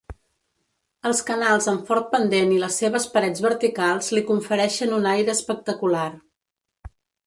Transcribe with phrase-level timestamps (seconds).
[1.09, 6.13] Els canals amb fort pendent i les seves parets verticals li confereixen un aire espectacular.